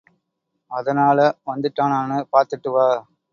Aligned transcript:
அதனால 0.71 1.19
வந்துட்டானான்னு 1.45 2.17
பார்த்துட்டு 2.33 2.71
வா. 2.71 2.87